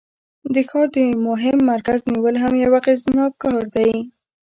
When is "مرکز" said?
1.71-1.99